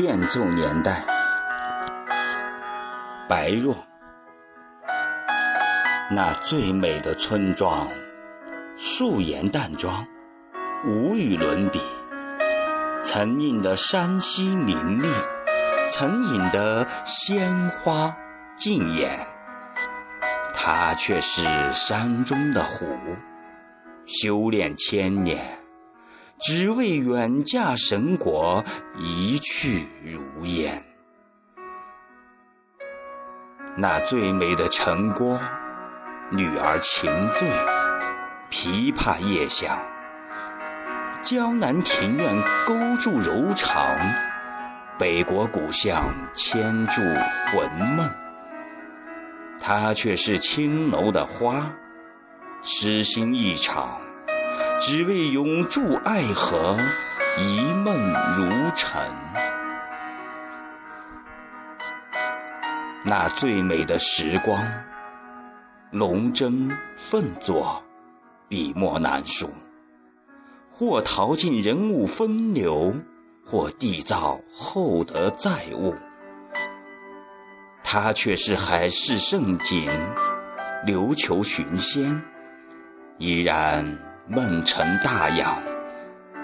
[0.00, 1.04] 变奏年代，
[3.28, 3.76] 白若，
[6.10, 7.86] 那最美的村庄，
[8.78, 10.06] 素颜淡妆，
[10.86, 11.78] 无与伦比。
[13.04, 15.08] 曾印的山溪明丽，
[15.90, 18.16] 曾引的鲜花
[18.56, 19.10] 竞艳，
[20.54, 21.42] 它却是
[21.74, 22.86] 山中的虎，
[24.06, 25.59] 修炼千年。
[26.40, 28.64] 只为远嫁神国，
[28.96, 30.82] 一去如烟。
[33.76, 35.38] 那最美的晨光，
[36.30, 37.46] 女儿情醉，
[38.50, 39.78] 琵琶夜响，
[41.22, 42.34] 江南庭院
[42.66, 43.96] 勾住柔肠，
[44.98, 46.02] 北国古巷
[46.32, 47.02] 牵住
[47.52, 48.10] 魂梦。
[49.60, 51.70] 她却是青楼的花，
[52.62, 54.00] 痴心一场。
[54.80, 56.74] 只为永驻爱河，
[57.38, 57.94] 一梦
[58.34, 58.98] 如尘。
[63.04, 64.58] 那最美的时光，
[65.90, 67.84] 龙争凤作，
[68.48, 69.50] 笔墨难书。
[70.70, 72.94] 或淘尽人物风流，
[73.44, 75.94] 或缔造厚德载物。
[77.84, 79.90] 他却是海市蜃景，
[80.86, 82.22] 琉球寻仙，
[83.18, 84.09] 依然。
[84.32, 85.60] 梦成大养，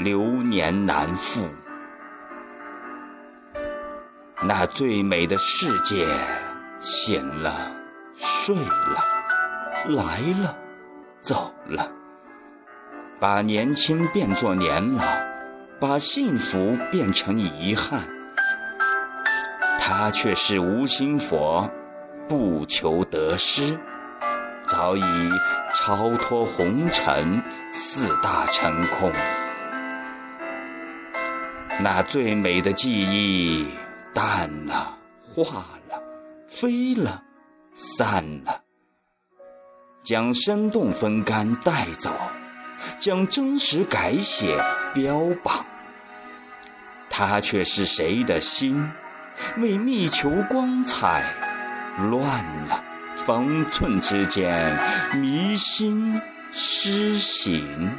[0.00, 1.48] 流年难复。
[4.42, 6.04] 那最美的世界，
[6.80, 7.54] 醒了，
[8.16, 9.04] 睡了，
[9.90, 10.56] 来了，
[11.20, 11.88] 走了，
[13.20, 15.04] 把年轻变作年老，
[15.78, 18.00] 把幸福变成遗憾。
[19.78, 21.70] 他却是无心佛，
[22.26, 23.78] 不求得失。
[24.66, 25.02] 早已
[25.72, 29.12] 超脱红尘四大成空，
[31.80, 33.68] 那最美的记忆
[34.12, 34.98] 淡了，
[35.34, 36.02] 化了，
[36.48, 37.22] 飞了，
[37.74, 38.62] 散了，
[40.02, 42.10] 将生动风干带走，
[42.98, 44.58] 将真实改写
[44.92, 45.64] 标榜。
[47.08, 48.90] 他却是谁的心，
[49.58, 51.24] 为觅求光彩
[51.98, 52.82] 乱了。
[53.26, 54.78] 方寸之间，
[55.20, 56.22] 迷心
[56.52, 57.90] 失醒。